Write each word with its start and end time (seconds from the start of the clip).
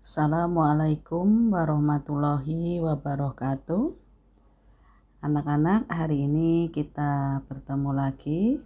Assalamualaikum 0.00 1.52
warahmatullahi 1.52 2.80
wabarakatuh. 2.80 4.00
Anak-anak, 5.20 5.92
hari 5.92 6.24
ini 6.24 6.72
kita 6.72 7.44
bertemu 7.44 7.92
lagi 7.92 8.64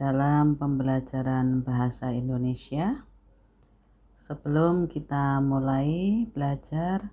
dalam 0.00 0.56
pembelajaran 0.56 1.60
bahasa 1.60 2.08
Indonesia. 2.16 3.04
Sebelum 4.16 4.88
kita 4.88 5.44
mulai 5.44 6.24
belajar, 6.32 7.12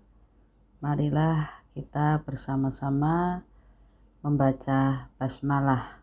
marilah 0.80 1.68
kita 1.76 2.24
bersama-sama 2.24 3.44
membaca 4.24 5.12
basmalah. 5.20 6.00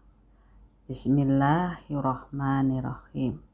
Bismillahirrahmanirrahim. 0.85 3.50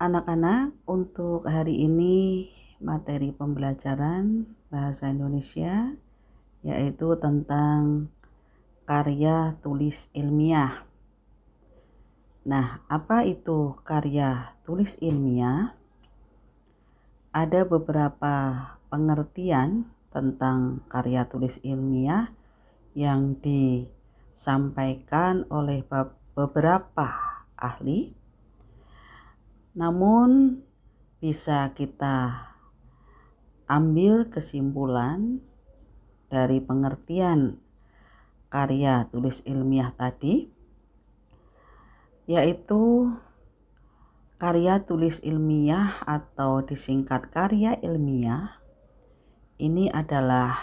Anak-anak, 0.00 0.80
untuk 0.88 1.44
hari 1.44 1.84
ini 1.84 2.48
materi 2.80 3.36
pembelajaran 3.36 4.48
bahasa 4.72 5.12
Indonesia 5.12 5.92
yaitu 6.64 7.20
tentang 7.20 8.08
karya 8.88 9.60
tulis 9.60 10.08
ilmiah. 10.16 10.88
Nah, 12.48 12.80
apa 12.88 13.28
itu 13.28 13.76
karya 13.84 14.56
tulis 14.64 14.96
ilmiah? 15.04 15.76
Ada 17.36 17.68
beberapa 17.68 18.56
pengertian 18.88 19.92
tentang 20.08 20.80
karya 20.88 21.28
tulis 21.28 21.60
ilmiah 21.60 22.32
yang 22.96 23.36
disampaikan 23.36 25.44
oleh 25.52 25.84
beberapa 26.32 27.36
ahli 27.60 28.19
namun 29.70 30.62
bisa 31.22 31.70
kita 31.78 32.50
ambil 33.70 34.26
kesimpulan 34.26 35.46
dari 36.26 36.58
pengertian 36.58 37.62
karya 38.50 39.06
tulis 39.14 39.46
ilmiah 39.46 39.94
tadi 39.94 40.50
yaitu 42.26 43.14
karya 44.42 44.82
tulis 44.82 45.22
ilmiah 45.22 46.02
atau 46.02 46.66
disingkat 46.66 47.30
karya 47.30 47.78
ilmiah 47.78 48.58
ini 49.62 49.86
adalah 49.86 50.58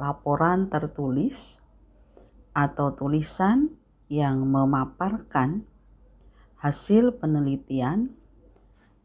laporan 0.00 0.72
tertulis 0.72 1.60
atau 2.56 2.96
tulisan 2.96 3.76
yang 4.08 4.48
memaparkan 4.48 5.68
hasil 6.56 7.20
penelitian 7.20 8.19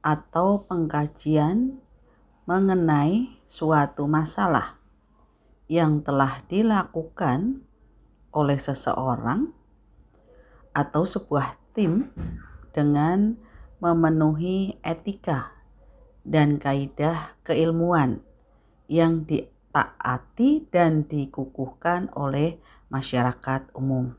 atau 0.06 0.62
pengkajian 0.70 1.82
mengenai 2.46 3.42
suatu 3.50 4.06
masalah 4.06 4.78
yang 5.66 6.06
telah 6.06 6.46
dilakukan 6.46 7.66
oleh 8.30 8.62
seseorang 8.62 9.50
atau 10.78 11.10
sebuah 11.10 11.58
tim 11.74 12.14
dengan 12.70 13.42
memenuhi 13.82 14.78
etika 14.86 15.50
dan 16.22 16.62
kaidah 16.62 17.34
keilmuan 17.42 18.22
yang 18.86 19.26
ditaati 19.26 20.70
dan 20.70 21.10
dikukuhkan 21.10 22.14
oleh 22.14 22.62
masyarakat 22.94 23.74
umum. 23.74 24.14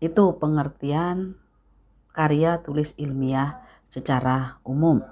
Itu 0.00 0.40
pengertian 0.40 1.36
karya 2.16 2.64
tulis 2.64 2.96
ilmiah 2.96 3.69
secara 3.90 4.62
umum. 4.62 5.02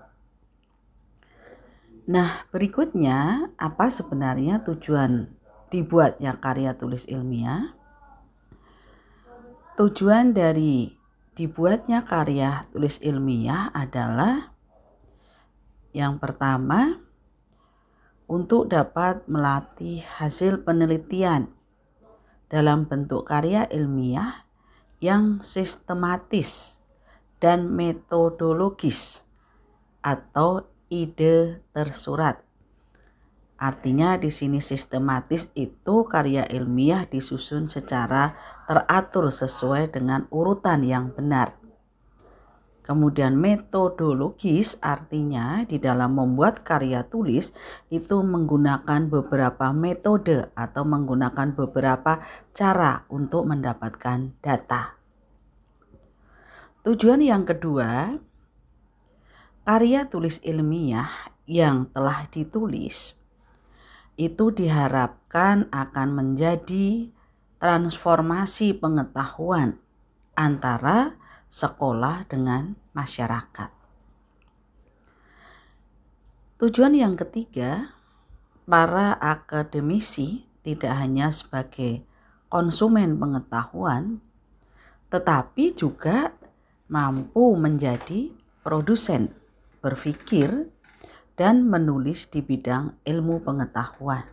Nah, 2.08 2.48
berikutnya 2.48 3.52
apa 3.60 3.92
sebenarnya 3.92 4.64
tujuan 4.64 5.28
dibuatnya 5.68 6.40
karya 6.40 6.72
tulis 6.72 7.04
ilmiah? 7.04 7.76
Tujuan 9.76 10.32
dari 10.32 10.96
dibuatnya 11.36 12.08
karya 12.08 12.64
tulis 12.72 12.96
ilmiah 13.04 13.68
adalah 13.76 14.56
yang 15.92 16.16
pertama 16.16 16.96
untuk 18.24 18.72
dapat 18.72 19.28
melatih 19.28 20.00
hasil 20.00 20.64
penelitian 20.64 21.52
dalam 22.48 22.88
bentuk 22.88 23.28
karya 23.28 23.68
ilmiah 23.68 24.48
yang 25.04 25.44
sistematis 25.44 26.77
dan 27.38 27.70
metodologis 27.70 29.22
atau 30.02 30.66
ide 30.90 31.62
tersurat. 31.70 32.42
Artinya 33.58 34.14
di 34.14 34.30
sini 34.30 34.62
sistematis 34.62 35.50
itu 35.58 36.06
karya 36.06 36.46
ilmiah 36.46 37.10
disusun 37.10 37.66
secara 37.66 38.38
teratur 38.70 39.34
sesuai 39.34 39.90
dengan 39.90 40.30
urutan 40.30 40.86
yang 40.86 41.10
benar. 41.10 41.58
Kemudian 42.86 43.36
metodologis 43.36 44.80
artinya 44.80 45.60
di 45.68 45.76
dalam 45.76 46.16
membuat 46.16 46.64
karya 46.64 47.04
tulis 47.04 47.52
itu 47.92 48.16
menggunakan 48.24 49.12
beberapa 49.12 49.76
metode 49.76 50.48
atau 50.56 50.88
menggunakan 50.88 51.52
beberapa 51.52 52.24
cara 52.56 53.04
untuk 53.12 53.44
mendapatkan 53.44 54.40
data. 54.40 54.97
Tujuan 56.88 57.20
yang 57.20 57.44
kedua, 57.44 58.16
karya 59.68 60.08
tulis 60.08 60.40
ilmiah 60.40 61.28
yang 61.44 61.84
telah 61.92 62.24
ditulis 62.32 63.12
itu 64.16 64.48
diharapkan 64.48 65.68
akan 65.68 66.08
menjadi 66.16 67.12
transformasi 67.60 68.72
pengetahuan 68.80 69.76
antara 70.32 71.20
sekolah 71.52 72.24
dengan 72.24 72.72
masyarakat. 72.96 73.68
Tujuan 76.56 76.96
yang 76.96 77.20
ketiga, 77.20 77.92
para 78.64 79.12
akademisi 79.20 80.48
tidak 80.64 80.96
hanya 80.96 81.28
sebagai 81.36 82.00
konsumen 82.48 83.20
pengetahuan, 83.20 84.24
tetapi 85.12 85.76
juga 85.76 86.37
mampu 86.88 87.54
menjadi 87.54 88.32
produsen, 88.64 89.36
berpikir, 89.84 90.72
dan 91.38 91.68
menulis 91.68 92.26
di 92.26 92.42
bidang 92.42 92.98
ilmu 93.06 93.44
pengetahuan. 93.44 94.26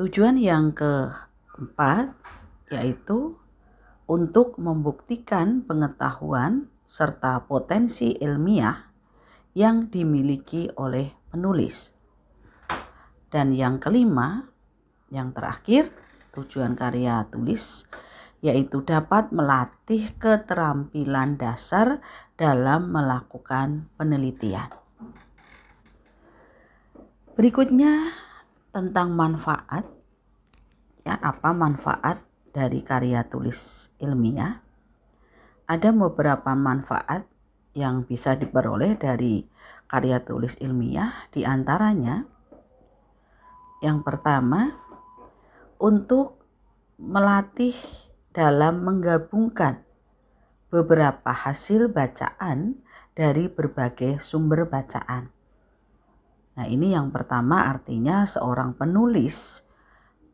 Tujuan 0.00 0.40
yang 0.40 0.72
keempat 0.74 2.16
yaitu 2.72 3.36
untuk 4.10 4.58
membuktikan 4.58 5.62
pengetahuan 5.62 6.72
serta 6.88 7.46
potensi 7.46 8.16
ilmiah 8.18 8.90
yang 9.54 9.86
dimiliki 9.86 10.66
oleh 10.74 11.14
penulis. 11.30 11.94
Dan 13.30 13.54
yang 13.54 13.78
kelima, 13.78 14.50
yang 15.14 15.30
terakhir, 15.30 15.94
tujuan 16.34 16.74
karya 16.74 17.22
tulis 17.30 17.86
yaitu 18.40 18.80
dapat 18.84 19.32
melatih 19.32 20.12
keterampilan 20.16 21.36
dasar 21.36 22.00
dalam 22.40 22.88
melakukan 22.88 23.92
penelitian. 24.00 24.72
Berikutnya 27.36 28.16
tentang 28.72 29.12
manfaat. 29.16 29.88
Ya, 31.00 31.16
apa 31.16 31.56
manfaat 31.56 32.20
dari 32.52 32.84
karya 32.84 33.24
tulis 33.24 33.92
ilmiah? 33.96 34.60
Ada 35.64 35.94
beberapa 35.96 36.52
manfaat 36.52 37.24
yang 37.72 38.04
bisa 38.04 38.34
diperoleh 38.36 38.98
dari 38.98 39.46
karya 39.86 40.20
tulis 40.22 40.58
ilmiah 40.58 41.30
di 41.30 41.46
antaranya 41.46 42.26
yang 43.80 44.04
pertama 44.04 44.76
untuk 45.80 46.36
melatih 47.00 47.72
dalam 48.30 48.86
menggabungkan 48.86 49.82
beberapa 50.70 51.34
hasil 51.34 51.90
bacaan 51.90 52.78
dari 53.18 53.50
berbagai 53.50 54.22
sumber 54.22 54.70
bacaan. 54.70 55.34
Nah, 56.54 56.66
ini 56.70 56.94
yang 56.94 57.10
pertama 57.10 57.66
artinya 57.66 58.22
seorang 58.22 58.78
penulis 58.78 59.66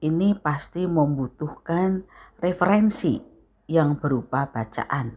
ini 0.05 0.37
pasti 0.37 0.85
membutuhkan 0.85 2.05
referensi 2.41 3.17
yang 3.67 3.97
berupa 3.97 4.53
bacaan. 4.53 5.17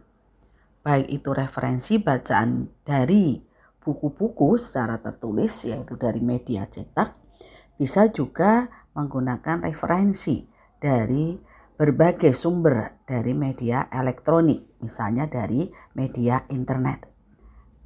Baik 0.80 1.12
itu 1.12 1.30
referensi 1.36 2.00
bacaan 2.00 2.72
dari 2.80 3.36
buku-buku 3.80 4.56
secara 4.56 4.96
tertulis 5.00 5.68
yaitu 5.68 6.00
dari 6.00 6.24
media 6.24 6.64
cetak, 6.64 7.16
bisa 7.76 8.08
juga 8.08 8.68
menggunakan 8.96 9.64
referensi 9.68 10.48
dari 10.80 11.36
berbagai 11.80 12.36
sumber 12.36 13.00
dari 13.08 13.32
media 13.32 13.88
elektronik, 13.88 14.76
misalnya 14.84 15.24
dari 15.24 15.64
media 15.96 16.44
internet. 16.52 17.08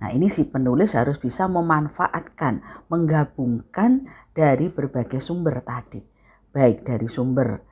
Nah, 0.02 0.10
ini 0.10 0.26
si 0.26 0.50
penulis 0.50 0.98
harus 0.98 1.22
bisa 1.22 1.46
memanfaatkan, 1.46 2.58
menggabungkan 2.90 4.10
dari 4.34 4.66
berbagai 4.66 5.22
sumber 5.22 5.62
tadi, 5.62 6.02
baik 6.50 6.82
dari 6.82 7.06
sumber 7.06 7.62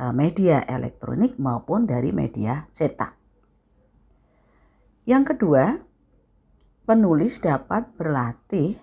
e, 0.00 0.08
media 0.16 0.64
elektronik 0.64 1.36
maupun 1.36 1.84
dari 1.84 2.08
media 2.08 2.64
cetak. 2.72 3.20
Yang 5.04 5.36
kedua, 5.36 5.76
penulis 6.88 7.36
dapat 7.44 7.92
berlatih 8.00 8.80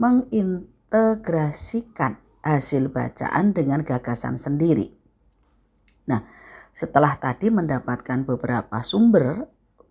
mengintegrasikan 0.00 2.16
hasil 2.40 2.88
bacaan 2.88 3.52
dengan 3.52 3.84
gagasan 3.84 4.40
sendiri. 4.40 4.97
Nah, 6.08 6.24
setelah 6.72 7.20
tadi 7.20 7.52
mendapatkan 7.52 8.24
beberapa 8.24 8.80
sumber 8.80 9.46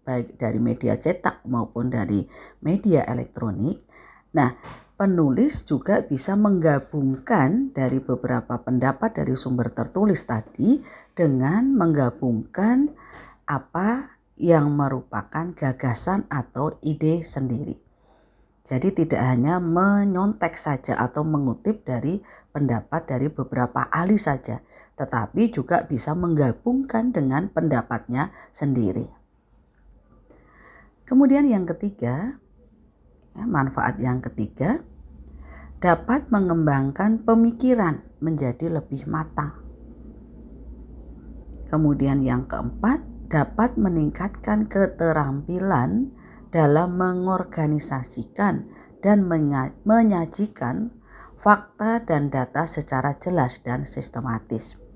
baik 0.07 0.39
dari 0.39 0.57
media 0.63 0.95
cetak 0.95 1.43
maupun 1.43 1.91
dari 1.91 2.23
media 2.63 3.03
elektronik. 3.03 3.83
Nah, 4.31 4.55
penulis 4.95 5.67
juga 5.67 6.01
bisa 6.07 6.39
menggabungkan 6.39 7.75
dari 7.75 7.99
beberapa 7.99 8.63
pendapat 8.63 9.19
dari 9.19 9.35
sumber 9.35 9.67
tertulis 9.69 10.23
tadi 10.23 10.79
dengan 11.11 11.75
menggabungkan 11.75 12.95
apa 13.43 14.17
yang 14.39 14.71
merupakan 14.71 15.51
gagasan 15.51 16.23
atau 16.31 16.71
ide 16.79 17.27
sendiri. 17.27 17.83
Jadi 18.67 18.91
tidak 18.91 19.23
hanya 19.23 19.63
menyontek 19.63 20.59
saja 20.59 20.99
atau 20.99 21.23
mengutip 21.23 21.87
dari 21.87 22.19
pendapat 22.51 23.07
dari 23.07 23.31
beberapa 23.31 23.87
ahli 23.87 24.19
saja, 24.19 24.59
tetapi 24.97 25.53
juga 25.53 25.85
bisa 25.85 26.17
menggabungkan 26.17 27.13
dengan 27.13 27.53
pendapatnya 27.53 28.33
sendiri. 28.49 29.13
Kemudian 31.07 31.47
yang 31.47 31.63
ketiga, 31.63 32.35
ya, 33.31 33.45
manfaat 33.47 34.01
yang 34.01 34.19
ketiga 34.19 34.83
dapat 35.77 36.27
mengembangkan 36.33 37.21
pemikiran 37.21 38.01
menjadi 38.19 38.81
lebih 38.81 39.05
matang. 39.05 39.53
Kemudian 41.69 42.25
yang 42.25 42.49
keempat 42.49 43.29
dapat 43.29 43.77
meningkatkan 43.77 44.65
keterampilan 44.65 46.11
dalam 46.49 46.97
mengorganisasikan 46.97 48.65
dan 49.03 49.27
menyajikan 49.85 50.95
fakta 51.37 52.01
dan 52.01 52.33
data 52.33 52.65
secara 52.65 53.13
jelas 53.21 53.61
dan 53.61 53.85
sistematis. 53.85 54.86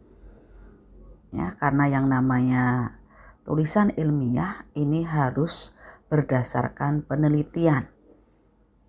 Ya, 1.31 1.56
karena 1.56 1.88
yang 1.88 2.12
namanya 2.12 3.00
tulisan 3.48 3.95
ilmiah 3.95 4.68
ini 4.75 5.07
harus 5.07 5.80
berdasarkan 6.12 7.07
penelitian. 7.07 7.88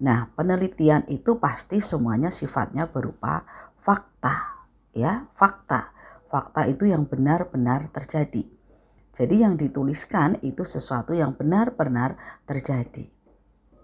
Nah, 0.03 0.35
penelitian 0.35 1.07
itu 1.07 1.39
pasti 1.39 1.79
semuanya 1.79 2.35
sifatnya 2.35 2.91
berupa 2.91 3.47
fakta, 3.79 4.67
ya, 4.91 5.31
fakta. 5.39 5.95
Fakta 6.27 6.67
itu 6.67 6.91
yang 6.91 7.07
benar-benar 7.07 7.95
terjadi. 7.95 8.51
Jadi 9.13 9.45
yang 9.45 9.55
dituliskan 9.61 10.41
itu 10.43 10.65
sesuatu 10.65 11.13
yang 11.15 11.37
benar-benar 11.37 12.19
terjadi. 12.49 13.13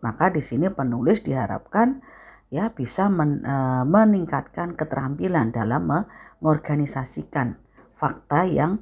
Maka 0.01 0.33
di 0.33 0.41
sini 0.41 0.73
penulis 0.73 1.21
diharapkan 1.21 2.01
ya 2.49 2.73
bisa 2.73 3.13
men, 3.13 3.45
e, 3.45 3.57
meningkatkan 3.85 4.73
keterampilan 4.73 5.53
dalam 5.53 5.85
mengorganisasikan 5.85 7.61
fakta 7.99 8.47
yang 8.47 8.79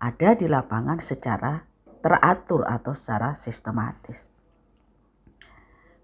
ada 0.00 0.32
di 0.32 0.48
lapangan 0.48 0.96
secara 0.96 1.68
teratur 2.00 2.64
atau 2.64 2.96
secara 2.96 3.36
sistematis. 3.36 4.32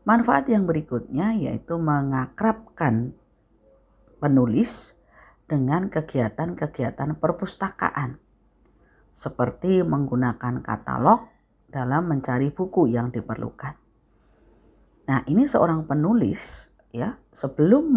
Manfaat 0.05 0.49
yang 0.53 0.69
berikutnya 0.69 1.37
yaitu 1.37 1.81
mengakrabkan 1.81 3.17
penulis 4.21 5.01
dengan 5.49 5.89
kegiatan-kegiatan 5.89 7.17
perpustakaan 7.17 8.21
seperti 9.11 9.85
menggunakan 9.85 10.65
katalog 10.65 11.29
dalam 11.69 12.09
mencari 12.09 12.49
buku 12.49 12.89
yang 12.89 13.13
diperlukan. 13.13 13.77
Nah, 15.11 15.21
ini 15.27 15.45
seorang 15.45 15.85
penulis 15.85 16.71
ya, 16.95 17.19
sebelum 17.35 17.93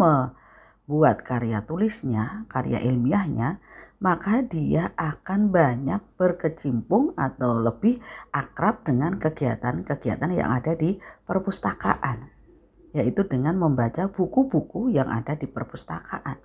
membuat 0.84 1.24
karya 1.24 1.64
tulisnya, 1.64 2.44
karya 2.52 2.76
ilmiahnya, 2.84 3.60
maka 4.04 4.44
dia 4.44 4.92
akan 5.00 5.48
banyak 5.48 6.04
berkecimpung 6.20 7.16
atau 7.16 7.56
lebih 7.56 8.04
akrab 8.36 8.84
dengan 8.84 9.16
kegiatan-kegiatan 9.16 10.28
yang 10.28 10.52
ada 10.52 10.76
di 10.76 11.00
perpustakaan, 11.24 12.28
yaitu 12.92 13.24
dengan 13.24 13.56
membaca 13.56 14.12
buku-buku 14.12 14.92
yang 14.92 15.08
ada 15.08 15.32
di 15.32 15.48
perpustakaan. 15.48 16.36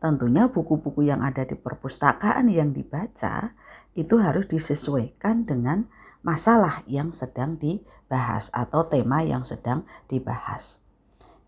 Tentunya 0.00 0.48
buku-buku 0.48 1.08
yang 1.08 1.24
ada 1.24 1.44
di 1.44 1.56
perpustakaan 1.56 2.48
yang 2.48 2.72
dibaca 2.76 3.56
itu 3.96 4.20
harus 4.20 4.48
disesuaikan 4.48 5.48
dengan 5.48 5.88
masalah 6.20 6.84
yang 6.84 7.12
sedang 7.12 7.56
dibahas 7.56 8.52
atau 8.52 8.84
tema 8.88 9.24
yang 9.24 9.44
sedang 9.44 9.88
dibahas. 10.08 10.80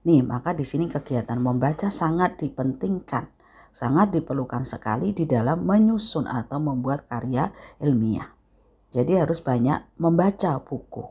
Nih, 0.02 0.22
maka 0.26 0.54
di 0.54 0.66
sini 0.66 0.90
kegiatan 0.90 1.38
membaca 1.38 1.86
sangat 1.90 2.42
dipentingkan 2.42 3.30
sangat 3.72 4.12
diperlukan 4.12 4.68
sekali 4.68 5.16
di 5.16 5.24
dalam 5.24 5.64
menyusun 5.64 6.28
atau 6.28 6.60
membuat 6.60 7.08
karya 7.08 7.50
ilmiah. 7.80 8.28
Jadi 8.92 9.16
harus 9.16 9.40
banyak 9.40 9.80
membaca 9.96 10.60
buku. 10.60 11.08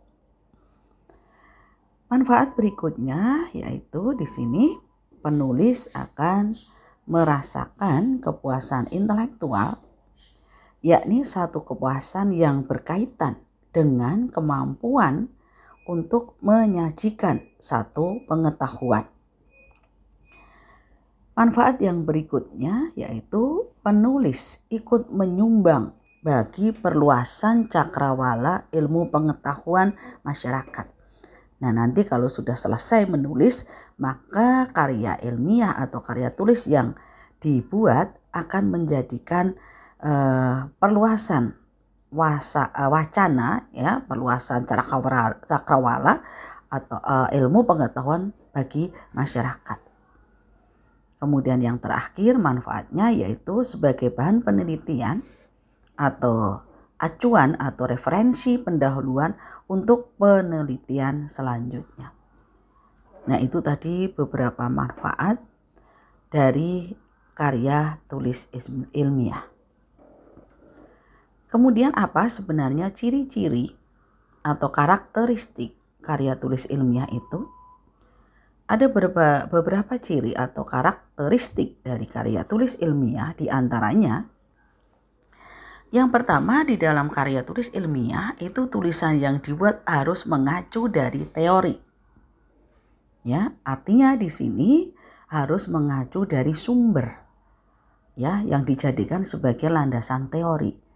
Manfaat 2.13 2.53
berikutnya 2.53 3.49
yaitu 3.57 4.13
di 4.13 4.29
sini 4.29 4.77
penulis 5.25 5.89
akan 5.97 6.53
merasakan 7.09 8.21
kepuasan 8.21 8.93
intelektual 8.93 9.81
yakni 10.85 11.25
satu 11.25 11.65
kepuasan 11.65 12.37
yang 12.37 12.65
berkaitan 12.65 13.41
dengan 13.73 14.29
kemampuan 14.29 15.33
untuk 15.89 16.37
menyajikan 16.41 17.41
satu 17.57 18.21
pengetahuan 18.29 19.11
Manfaat 21.31 21.79
yang 21.79 22.03
berikutnya 22.03 22.91
yaitu 22.99 23.71
penulis 23.81 24.67
ikut 24.67 25.15
menyumbang 25.15 25.95
bagi 26.21 26.75
perluasan 26.75 27.71
cakrawala 27.71 28.67
ilmu 28.69 29.09
pengetahuan 29.09 29.95
masyarakat. 30.27 30.91
Nah, 31.63 31.71
nanti 31.71 32.03
kalau 32.03 32.27
sudah 32.27 32.53
selesai 32.53 33.07
menulis, 33.07 33.65
maka 33.95 34.69
karya 34.75 35.17
ilmiah 35.23 35.71
atau 35.71 36.03
karya 36.03 36.35
tulis 36.35 36.67
yang 36.67 36.93
dibuat 37.39 38.21
akan 38.35 38.69
menjadikan 38.69 39.55
uh, 40.03 40.69
perluasan 40.77 41.57
wasa, 42.11 42.69
uh, 42.75 42.91
wacana 42.91 43.71
ya, 43.71 44.03
perluasan 44.05 44.67
cakrawala, 44.67 45.39
cakrawala 45.47 46.19
atau 46.67 46.99
uh, 46.99 47.31
ilmu 47.31 47.63
pengetahuan 47.63 48.35
bagi 48.51 48.91
masyarakat. 49.15 49.79
Kemudian 51.21 51.61
yang 51.63 51.77
terakhir 51.79 52.35
manfaatnya 52.35 53.13
yaitu 53.13 53.63
sebagai 53.63 54.11
bahan 54.11 54.43
penelitian 54.43 55.23
atau 55.95 56.65
acuan 56.97 57.57
atau 57.57 57.85
referensi 57.85 58.57
pendahuluan 58.61 59.37
untuk 59.69 60.17
penelitian 60.17 61.29
selanjutnya. 61.29 62.13
Nah, 63.29 63.37
itu 63.37 63.61
tadi 63.61 64.09
beberapa 64.09 64.65
manfaat 64.65 65.37
dari 66.33 66.89
karya 67.37 68.01
tulis 68.09 68.49
ilmiah. 68.97 69.50
Kemudian 71.51 71.91
apa 71.99 72.31
sebenarnya 72.31 72.95
ciri-ciri 72.95 73.75
atau 74.39 74.71
karakteristik 74.71 75.75
karya 75.99 76.39
tulis 76.39 76.63
ilmiah 76.71 77.11
itu? 77.11 77.51
Ada 78.71 78.87
beberapa, 78.87 79.51
beberapa 79.51 79.99
ciri 79.99 80.31
atau 80.31 80.63
karakteristik 80.63 81.83
dari 81.83 82.07
karya 82.07 82.47
tulis 82.47 82.79
ilmiah 82.79 83.35
di 83.35 83.51
antaranya 83.51 84.31
yang 85.91 86.07
pertama 86.07 86.63
di 86.63 86.79
dalam 86.79 87.11
karya 87.11 87.43
tulis 87.43 87.67
ilmiah 87.75 88.31
itu 88.39 88.71
tulisan 88.71 89.19
yang 89.19 89.43
dibuat 89.43 89.83
harus 89.83 90.23
mengacu 90.23 90.87
dari 90.87 91.27
teori. 91.27 91.75
Ya, 93.27 93.59
artinya 93.67 94.15
di 94.15 94.31
sini 94.31 94.95
harus 95.27 95.67
mengacu 95.67 96.23
dari 96.23 96.55
sumber 96.55 97.27
ya 98.15 98.39
yang 98.47 98.63
dijadikan 98.63 99.27
sebagai 99.27 99.67
landasan 99.67 100.31
teori. 100.31 100.90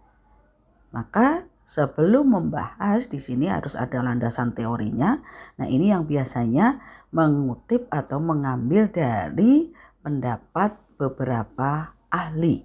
Maka 0.96 1.44
sebelum 1.68 2.32
membahas 2.32 3.12
di 3.12 3.20
sini 3.20 3.52
harus 3.52 3.76
ada 3.76 4.00
landasan 4.00 4.56
teorinya. 4.56 5.20
Nah, 5.60 5.68
ini 5.68 5.92
yang 5.92 6.08
biasanya 6.08 6.80
mengutip 7.12 7.84
atau 7.92 8.16
mengambil 8.16 8.88
dari 8.88 9.76
pendapat 10.00 10.80
beberapa 10.96 11.92
ahli. 12.08 12.64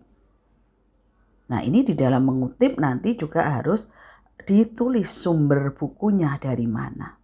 Nah, 1.52 1.60
ini 1.60 1.84
di 1.84 1.92
dalam 1.92 2.24
mengutip 2.24 2.80
nanti 2.80 3.20
juga 3.20 3.60
harus 3.60 3.92
ditulis 4.48 5.12
sumber 5.12 5.76
bukunya 5.76 6.40
dari 6.40 6.72
mana. 6.72 7.20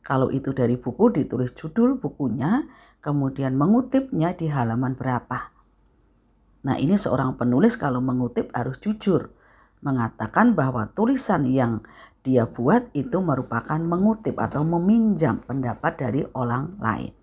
Kalau 0.00 0.32
itu 0.32 0.56
dari 0.56 0.80
buku 0.80 1.12
ditulis 1.12 1.52
judul 1.52 2.00
bukunya, 2.00 2.64
kemudian 3.04 3.60
mengutipnya 3.60 4.32
di 4.32 4.48
halaman 4.48 4.96
berapa. 4.96 5.52
Nah, 6.64 6.76
ini 6.80 6.96
seorang 6.96 7.36
penulis 7.36 7.76
kalau 7.76 8.00
mengutip 8.00 8.48
harus 8.56 8.80
jujur, 8.80 9.36
mengatakan 9.80 10.56
bahwa 10.56 10.88
tulisan 10.92 11.48
yang 11.48 11.84
dia 12.20 12.44
buat 12.44 12.92
itu 12.92 13.16
merupakan 13.20 13.80
mengutip 13.80 14.36
atau 14.36 14.60
meminjam 14.60 15.40
pendapat 15.44 15.96
dari 15.96 16.22
orang 16.36 16.76
lain. 16.76 17.16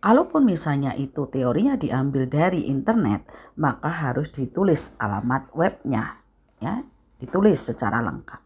Kalaupun 0.00 0.48
misalnya 0.48 0.96
itu 0.96 1.28
teorinya 1.28 1.76
diambil 1.76 2.24
dari 2.26 2.66
internet, 2.66 3.28
maka 3.60 3.92
harus 3.92 4.32
ditulis 4.32 4.96
alamat 4.96 5.52
webnya, 5.52 6.24
ya, 6.58 6.82
ditulis 7.20 7.60
secara 7.60 8.00
lengkap. 8.00 8.40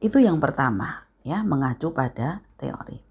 Itu 0.00 0.22
yang 0.22 0.38
pertama, 0.38 1.10
ya, 1.26 1.42
mengacu 1.42 1.90
pada 1.90 2.46
teori. 2.56 3.02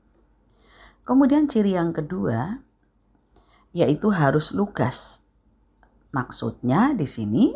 Kemudian 1.03 1.49
ciri 1.49 1.73
yang 1.73 1.89
kedua 1.89 2.61
yaitu 3.73 4.09
harus 4.09 4.49
lugas. 4.53 5.25
Maksudnya 6.09 6.97
di 6.97 7.05
sini 7.05 7.53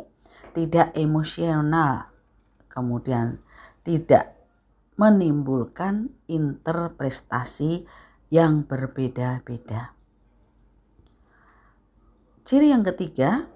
tidak 0.53 0.93
emosional, 0.95 2.13
kemudian 2.69 3.41
tidak 3.83 4.37
menimbulkan 4.95 6.13
interpretasi 6.29 7.89
yang 8.29 8.65
berbeda-beda. 8.65 9.97
Ciri 12.45 12.69
yang 12.69 12.85
ketiga 12.85 13.49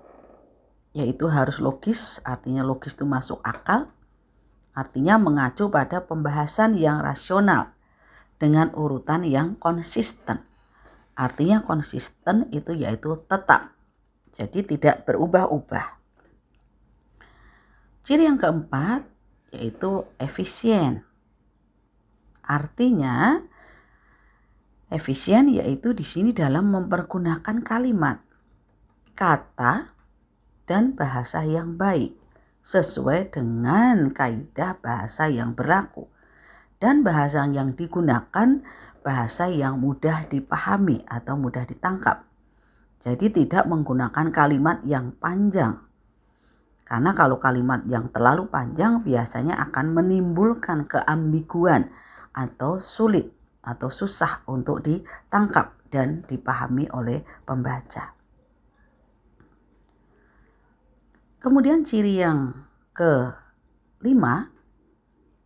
yaitu 0.97 1.29
harus 1.29 1.61
logis, 1.61 2.17
artinya 2.25 2.65
logis 2.65 2.97
itu 2.97 3.05
masuk 3.05 3.37
akal, 3.45 3.93
artinya 4.73 5.21
mengacu 5.21 5.69
pada 5.69 6.01
pembahasan 6.01 6.73
yang 6.73 7.05
rasional 7.05 7.77
dengan 8.41 8.73
urutan 8.73 9.21
yang 9.21 9.53
konsisten. 9.61 10.41
Artinya 11.13 11.61
konsisten 11.61 12.49
itu 12.49 12.73
yaitu 12.73 13.13
tetap. 13.29 13.77
Jadi 14.37 14.77
tidak 14.77 15.05
berubah-ubah. 15.05 15.96
Ciri 18.07 18.23
yang 18.23 18.39
keempat 18.39 19.03
yaitu 19.51 20.07
efisien. 20.15 21.03
Artinya 22.47 23.43
Efisien 24.87 25.51
yaitu 25.51 25.91
di 25.91 26.07
sini 26.07 26.31
dalam 26.31 26.71
mempergunakan 26.71 27.59
kalimat, 27.59 28.23
kata, 29.19 29.91
dan 30.63 30.95
bahasa 30.95 31.43
yang 31.43 31.75
baik 31.75 32.15
sesuai 32.63 33.35
dengan 33.35 34.07
kaidah 34.15 34.79
bahasa 34.79 35.27
yang 35.27 35.51
berlaku 35.51 36.07
dan 36.79 37.03
bahasa 37.03 37.43
yang 37.51 37.75
digunakan 37.75 38.63
bahasa 39.03 39.51
yang 39.51 39.83
mudah 39.83 40.23
dipahami 40.31 41.03
atau 41.11 41.35
mudah 41.35 41.67
ditangkap. 41.67 42.23
Jadi 43.03 43.43
tidak 43.43 43.67
menggunakan 43.67 44.31
kalimat 44.31 44.79
yang 44.87 45.11
panjang. 45.19 45.86
Karena 46.87 47.11
kalau 47.11 47.35
kalimat 47.35 47.83
yang 47.83 48.07
terlalu 48.15 48.47
panjang 48.47 49.03
biasanya 49.03 49.59
akan 49.59 49.91
menimbulkan 49.91 50.87
keambiguan 50.87 51.91
atau 52.31 52.79
sulit 52.79 53.27
atau 53.59 53.91
susah 53.91 54.47
untuk 54.47 54.87
ditangkap 54.87 55.75
dan 55.91 56.23
dipahami 56.31 56.87
oleh 56.95 57.27
pembaca. 57.43 58.15
Kemudian 61.43 61.83
ciri 61.83 62.23
yang 62.23 62.55
kelima 62.95 64.47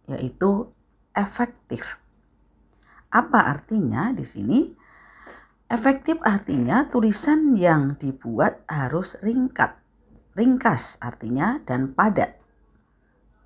yaitu 0.06 0.70
efektif. 1.18 1.98
Apa 3.10 3.50
artinya 3.50 4.14
di 4.14 4.24
sini? 4.24 4.60
Efektif 5.72 6.22
artinya 6.22 6.86
tulisan 6.86 7.56
yang 7.58 7.98
dibuat 7.98 8.62
harus 8.68 9.18
ringkat, 9.24 9.81
ringkas 10.36 10.98
artinya 11.04 11.60
dan 11.64 11.92
padat. 11.96 12.40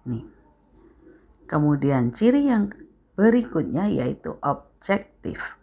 Nih. 0.05 0.25
Kemudian 1.45 2.09
ciri 2.13 2.49
yang 2.49 2.73
berikutnya 3.13 3.85
yaitu 3.89 4.37
objektif. 4.41 5.55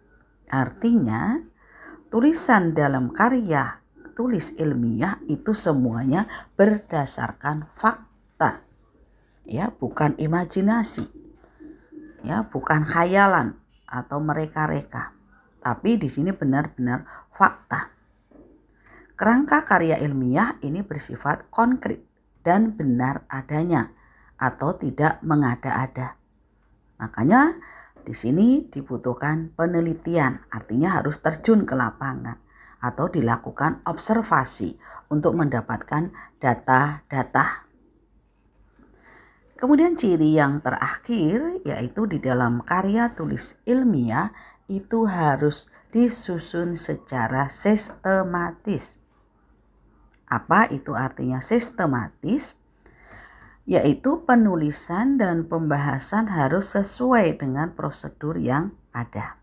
Artinya, 0.47 1.43
tulisan 2.13 2.77
dalam 2.77 3.11
karya 3.11 3.83
tulis 4.13 4.55
ilmiah 4.61 5.19
itu 5.27 5.57
semuanya 5.57 6.29
berdasarkan 6.55 7.69
fakta. 7.75 8.63
Ya, 9.43 9.73
bukan 9.75 10.15
imajinasi. 10.21 11.09
Ya, 12.23 12.47
bukan 12.47 12.87
khayalan 12.87 13.59
atau 13.89 14.23
mereka-reka. 14.23 15.11
Tapi 15.59 15.99
di 15.99 16.07
sini 16.07 16.31
benar-benar 16.31 17.03
fakta. 17.35 17.91
Kerangka 19.15 19.63
karya 19.63 20.01
ilmiah 20.01 20.57
ini 20.65 20.81
bersifat 20.81 21.53
konkret 21.53 22.03
dan 22.43 22.75
benar 22.75 23.29
adanya 23.29 23.93
atau 24.41 24.75
tidak 24.75 25.23
mengada-ada. 25.23 26.19
Makanya 26.99 27.55
di 28.03 28.15
sini 28.19 28.67
dibutuhkan 28.67 29.55
penelitian, 29.55 30.43
artinya 30.51 30.99
harus 30.99 31.23
terjun 31.23 31.63
ke 31.63 31.79
lapangan 31.79 32.43
atau 32.83 33.07
dilakukan 33.07 33.79
observasi 33.87 34.75
untuk 35.07 35.39
mendapatkan 35.39 36.11
data-data. 36.43 37.71
Kemudian 39.55 39.95
ciri 39.95 40.35
yang 40.35 40.59
terakhir 40.59 41.63
yaitu 41.63 42.11
di 42.11 42.19
dalam 42.19 42.67
karya 42.67 43.15
tulis 43.15 43.63
ilmiah 43.63 44.35
itu 44.67 45.07
harus 45.07 45.71
disusun 45.95 46.75
secara 46.75 47.47
sistematis. 47.47 49.02
Apa 50.33 50.73
itu 50.73 50.97
artinya 50.97 51.45
sistematis? 51.45 52.57
yaitu 53.63 54.27
penulisan 54.27 55.23
dan 55.23 55.47
pembahasan 55.47 56.27
harus 56.27 56.75
sesuai 56.75 57.39
dengan 57.39 57.71
prosedur 57.71 58.35
yang 58.35 58.75
ada. 58.91 59.39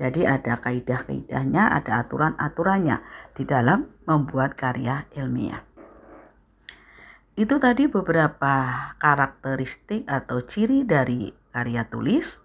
Jadi 0.00 0.24
ada 0.24 0.56
kaidah-kaidahnya, 0.58 1.76
ada 1.76 2.00
aturan-aturannya 2.00 3.04
di 3.36 3.44
dalam 3.44 3.84
membuat 4.08 4.56
karya 4.56 5.04
ilmiah. 5.12 5.62
Itu 7.36 7.60
tadi 7.60 7.86
beberapa 7.86 8.52
karakteristik 8.96 10.08
atau 10.08 10.40
ciri 10.40 10.88
dari 10.88 11.30
karya 11.52 11.84
tulis. 11.84 12.40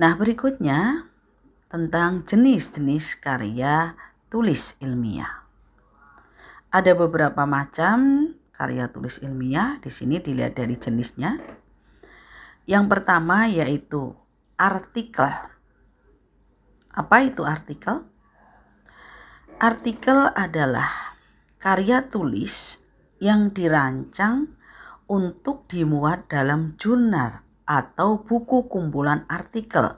Nah, 0.00 0.16
berikutnya 0.16 1.06
tentang 1.68 2.24
jenis-jenis 2.24 3.20
karya 3.20 3.94
tulis 4.32 4.74
ilmiah. 4.80 5.43
Ada 6.74 6.98
beberapa 6.98 7.46
macam 7.46 8.26
karya 8.50 8.90
tulis 8.90 9.22
ilmiah. 9.22 9.78
Di 9.78 9.94
sini 9.94 10.18
dilihat 10.18 10.58
dari 10.58 10.74
jenisnya. 10.74 11.38
Yang 12.66 12.84
pertama 12.90 13.46
yaitu 13.46 14.18
artikel. 14.58 15.30
Apa 16.90 17.30
itu 17.30 17.46
artikel? 17.46 18.02
Artikel 19.62 20.34
adalah 20.34 21.14
karya 21.62 22.10
tulis 22.10 22.82
yang 23.22 23.54
dirancang 23.54 24.58
untuk 25.06 25.70
dimuat 25.70 26.26
dalam 26.26 26.74
jurnal 26.74 27.46
atau 27.70 28.26
buku 28.26 28.66
kumpulan 28.66 29.22
artikel 29.30 29.94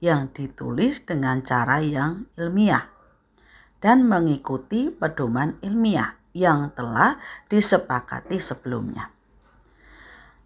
yang 0.00 0.32
ditulis 0.32 1.04
dengan 1.04 1.44
cara 1.44 1.84
yang 1.84 2.32
ilmiah 2.40 2.93
dan 3.84 4.08
mengikuti 4.08 4.88
pedoman 4.88 5.60
ilmiah 5.60 6.16
yang 6.32 6.72
telah 6.72 7.20
disepakati 7.52 8.40
sebelumnya. 8.40 9.12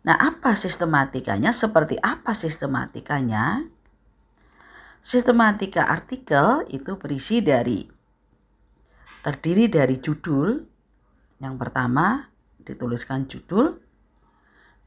Nah, 0.03 0.19
apa 0.19 0.59
sistematikanya? 0.59 1.55
Seperti 1.55 1.95
apa 2.03 2.35
sistematikanya? 2.35 3.63
Sistematika 4.99 5.87
artikel 5.87 6.67
itu 6.75 6.99
berisi 6.99 7.39
dari 7.39 7.87
terdiri 9.23 9.71
dari 9.71 10.03
judul. 10.03 10.59
Yang 11.39 11.55
pertama 11.63 12.35
dituliskan 12.67 13.31
judul, 13.31 13.79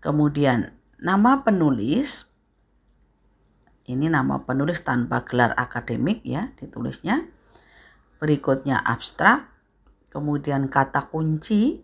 kemudian 0.03 0.75
nama 0.99 1.39
penulis. 1.39 2.27
Ini 3.87 4.11
nama 4.11 4.43
penulis 4.43 4.83
tanpa 4.83 5.23
gelar 5.23 5.55
akademik 5.55 6.19
ya, 6.27 6.51
ditulisnya. 6.59 7.31
Berikutnya 8.21 8.77
abstrak, 8.77 9.49
kemudian 10.13 10.69
kata 10.69 11.09
kunci, 11.09 11.81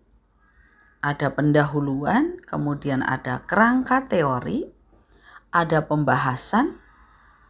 ada 1.02 1.34
pendahuluan, 1.34 2.38
kemudian 2.46 3.02
ada 3.02 3.42
kerangka 3.50 4.06
teori, 4.06 4.70
ada 5.50 5.82
pembahasan, 5.82 6.78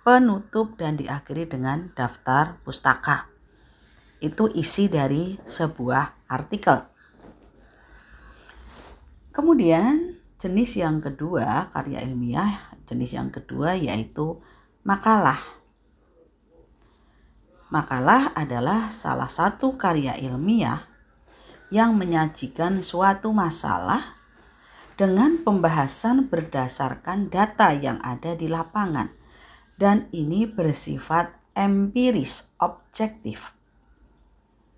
penutup, 0.07 0.79
dan 0.79 0.95
diakhiri 0.95 1.51
dengan 1.51 1.91
daftar 1.99 2.63
pustaka. 2.63 3.27
Itu 4.23 4.47
isi 4.55 4.87
dari 4.87 5.35
sebuah 5.43 6.31
artikel. 6.31 6.87
Kemudian 9.35 10.15
jenis 10.39 10.79
yang 10.79 11.03
kedua, 11.03 11.67
karya 11.75 12.07
ilmiah, 12.07 12.71
jenis 12.87 13.19
yang 13.19 13.29
kedua 13.29 13.75
yaitu 13.75 14.39
makalah. 14.87 15.56
Makalah 17.67 18.31
adalah 18.31 18.87
salah 18.87 19.27
satu 19.27 19.75
karya 19.75 20.15
ilmiah 20.23 20.87
yang 21.67 21.99
menyajikan 21.99 22.79
suatu 22.79 23.35
masalah 23.35 24.15
dengan 24.95 25.43
pembahasan 25.43 26.31
berdasarkan 26.31 27.27
data 27.27 27.75
yang 27.75 27.99
ada 27.99 28.39
di 28.39 28.47
lapangan 28.47 29.11
dan 29.75 30.07
ini 30.15 30.47
bersifat 30.47 31.35
empiris, 31.59 32.49
objektif. 32.57 33.51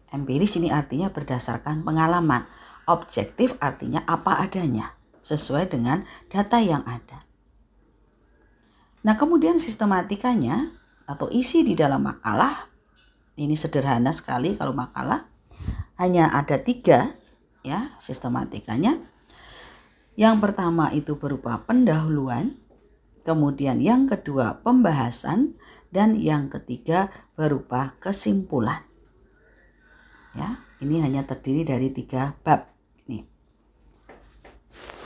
Empiris 0.09 0.57
ini 0.57 0.73
artinya 0.73 1.13
berdasarkan 1.13 1.85
pengalaman. 1.85 2.49
Objektif 2.89 3.53
artinya 3.61 4.01
apa 4.09 4.41
adanya, 4.41 4.97
sesuai 5.21 5.69
dengan 5.69 6.09
data 6.25 6.57
yang 6.57 6.81
ada. 6.89 7.21
Nah 9.05 9.13
kemudian 9.13 9.61
sistematikanya 9.61 10.73
atau 11.05 11.29
isi 11.29 11.61
di 11.61 11.77
dalam 11.77 12.01
makalah, 12.01 12.65
ini 13.39 13.55
sederhana 13.55 14.11
sekali 14.11 14.59
kalau 14.59 14.75
makalah, 14.75 15.31
hanya 15.95 16.27
ada 16.35 16.59
tiga 16.59 17.15
ya 17.63 17.95
sistematikanya. 18.03 18.99
Yang 20.19 20.35
pertama 20.43 20.91
itu 20.91 21.15
berupa 21.15 21.63
pendahuluan, 21.63 22.59
kemudian 23.23 23.79
yang 23.79 24.11
kedua 24.11 24.59
pembahasan, 24.59 25.55
dan 25.95 26.19
yang 26.19 26.51
ketiga 26.51 27.07
berupa 27.39 27.95
kesimpulan. 28.03 28.83
Ya, 30.35 30.59
ini 30.83 30.99
hanya 30.99 31.23
terdiri 31.23 31.63
dari 31.63 31.89
tiga 31.95 32.35
bab. 32.43 32.67
Nih. 33.07 33.23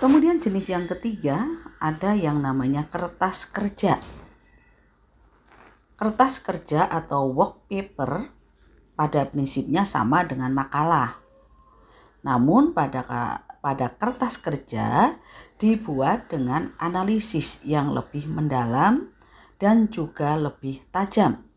Kemudian 0.02 0.42
jenis 0.42 0.74
yang 0.74 0.90
ketiga 0.90 1.46
ada 1.78 2.18
yang 2.18 2.42
namanya 2.42 2.90
kertas 2.90 3.48
kerja. 3.48 4.02
Kertas 6.04 6.44
kerja 6.44 6.84
atau 6.84 7.32
work 7.32 7.72
paper 7.72 8.28
pada 9.00 9.24
prinsipnya 9.24 9.88
sama 9.88 10.28
dengan 10.28 10.52
makalah. 10.52 11.24
Namun 12.28 12.76
pada 12.76 13.08
pada 13.64 13.88
kertas 13.96 14.36
kerja 14.36 15.16
dibuat 15.56 16.28
dengan 16.28 16.76
analisis 16.76 17.64
yang 17.64 17.96
lebih 17.96 18.28
mendalam 18.28 19.16
dan 19.64 19.88
juga 19.88 20.36
lebih 20.36 20.84
tajam 20.92 21.48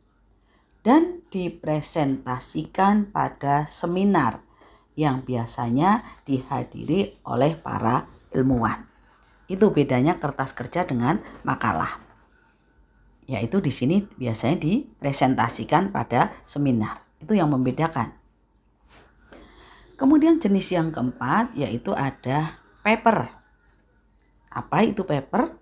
dan 0.86 1.26
dipresentasikan 1.34 3.10
pada 3.10 3.66
seminar 3.66 4.46
yang 4.94 5.26
biasanya 5.26 6.06
dihadiri 6.22 7.18
oleh 7.26 7.58
para 7.58 8.06
ilmuwan. 8.30 8.86
Itu 9.50 9.74
bedanya 9.74 10.14
kertas 10.14 10.54
kerja 10.54 10.86
dengan 10.86 11.18
makalah. 11.42 12.05
Yaitu 13.26 13.58
di 13.58 13.74
sini 13.74 14.06
biasanya 14.16 14.62
dipresentasikan 14.62 15.90
pada 15.90 16.34
seminar. 16.46 17.02
Itu 17.18 17.34
yang 17.34 17.50
membedakan. 17.50 18.14
Kemudian 19.96 20.38
jenis 20.38 20.70
yang 20.70 20.92
keempat 20.92 21.56
yaitu 21.56 21.90
ada 21.96 22.60
paper. 22.86 23.32
Apa 24.52 24.86
itu 24.86 25.02
paper? 25.02 25.56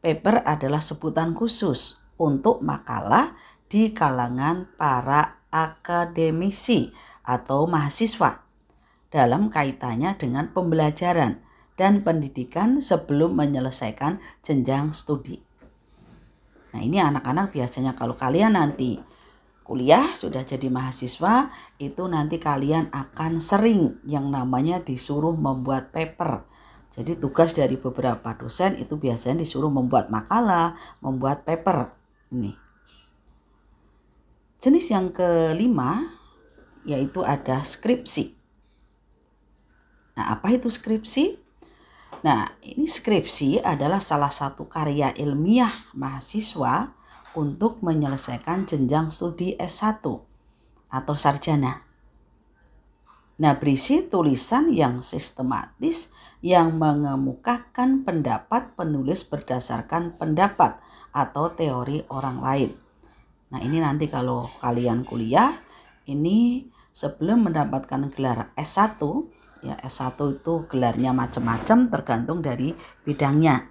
Paper 0.00 0.46
adalah 0.46 0.80
sebutan 0.80 1.36
khusus 1.36 2.00
untuk 2.20 2.60
makalah 2.60 3.36
di 3.68 3.92
kalangan 3.92 4.68
para 4.76 5.40
akademisi 5.52 6.92
atau 7.24 7.66
mahasiswa 7.66 8.44
dalam 9.10 9.50
kaitannya 9.50 10.14
dengan 10.16 10.54
pembelajaran 10.54 11.42
dan 11.74 12.04
pendidikan 12.06 12.78
sebelum 12.78 13.34
menyelesaikan 13.34 14.22
jenjang 14.44 14.94
studi. 14.94 15.49
Nah, 16.70 16.80
ini 16.80 17.02
anak-anak 17.02 17.50
biasanya 17.50 17.98
kalau 17.98 18.14
kalian 18.14 18.54
nanti 18.54 19.02
kuliah 19.66 20.02
sudah 20.18 20.42
jadi 20.42 20.66
mahasiswa, 20.66 21.50
itu 21.78 22.02
nanti 22.10 22.42
kalian 22.42 22.90
akan 22.90 23.38
sering 23.38 24.02
yang 24.06 24.30
namanya 24.30 24.82
disuruh 24.82 25.34
membuat 25.34 25.94
paper. 25.94 26.46
Jadi 26.90 27.22
tugas 27.22 27.54
dari 27.54 27.78
beberapa 27.78 28.34
dosen 28.34 28.74
itu 28.74 28.98
biasanya 28.98 29.46
disuruh 29.46 29.70
membuat 29.70 30.10
makalah, 30.10 30.74
membuat 30.98 31.46
paper. 31.46 31.94
Ini. 32.34 32.54
Jenis 34.58 34.90
yang 34.90 35.14
kelima 35.14 36.18
yaitu 36.82 37.22
ada 37.22 37.62
skripsi. 37.62 38.34
Nah, 40.18 40.34
apa 40.34 40.52
itu 40.52 40.66
skripsi? 40.66 41.38
Nah, 42.20 42.52
ini 42.60 42.84
skripsi 42.84 43.64
adalah 43.64 44.02
salah 44.02 44.28
satu 44.28 44.68
karya 44.68 45.14
ilmiah 45.16 45.72
mahasiswa 45.96 46.92
untuk 47.32 47.80
menyelesaikan 47.80 48.68
jenjang 48.68 49.08
studi 49.08 49.56
S1 49.56 50.04
atau 50.90 51.14
sarjana. 51.16 51.86
Nah, 53.40 53.56
berisi 53.56 54.04
tulisan 54.04 54.68
yang 54.68 55.00
sistematis 55.00 56.12
yang 56.44 56.76
mengemukakan 56.76 58.04
pendapat 58.04 58.76
penulis 58.76 59.24
berdasarkan 59.24 60.20
pendapat 60.20 60.76
atau 61.16 61.48
teori 61.50 62.04
orang 62.12 62.38
lain. 62.44 62.72
Nah 63.50 63.58
ini 63.58 63.82
nanti 63.82 64.06
kalau 64.06 64.46
kalian 64.62 65.02
kuliah 65.02 65.50
ini 66.06 66.70
sebelum 66.94 67.50
mendapatkan 67.50 68.10
gelar 68.14 68.54
S1 68.54 69.02
ya 69.60 69.76
S1 69.80 70.16
itu 70.40 70.64
gelarnya 70.68 71.12
macam-macam 71.12 71.88
tergantung 71.92 72.40
dari 72.40 72.72
bidangnya. 73.04 73.68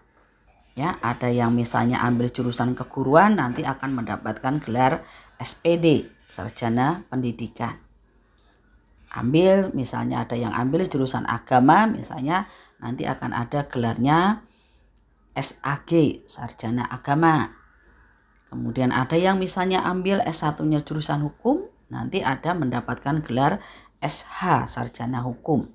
Ya, 0.77 0.95
ada 1.03 1.27
yang 1.27 1.51
misalnya 1.51 1.99
ambil 2.05 2.31
jurusan 2.31 2.71
keguruan 2.77 3.35
nanti 3.35 3.67
akan 3.67 3.99
mendapatkan 3.99 4.63
gelar 4.63 5.03
SPD, 5.35 6.07
sarjana 6.29 7.03
pendidikan. 7.11 7.81
Ambil 9.09 9.73
misalnya 9.73 10.23
ada 10.23 10.37
yang 10.37 10.53
ambil 10.53 10.85
jurusan 10.85 11.25
agama 11.25 11.89
misalnya 11.89 12.45
nanti 12.77 13.09
akan 13.09 13.33
ada 13.33 13.65
gelarnya 13.65 14.45
SAG, 15.33 16.23
sarjana 16.29 16.85
agama. 16.85 17.57
Kemudian 18.49 18.89
ada 18.89 19.13
yang 19.17 19.37
misalnya 19.37 19.85
ambil 19.85 20.21
S1-nya 20.25 20.81
jurusan 20.81 21.21
hukum, 21.21 21.69
nanti 21.93 22.25
ada 22.25 22.57
mendapatkan 22.57 23.21
gelar 23.21 23.61
SH, 24.01 24.69
sarjana 24.69 25.21
hukum. 25.21 25.69